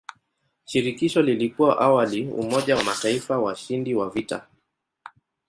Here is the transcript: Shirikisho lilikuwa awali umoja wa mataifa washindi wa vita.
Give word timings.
Shirikisho 0.65 1.21
lilikuwa 1.21 1.79
awali 1.81 2.27
umoja 2.27 2.75
wa 2.75 2.83
mataifa 2.83 3.39
washindi 3.39 3.95
wa 3.95 4.09
vita. 4.09 4.47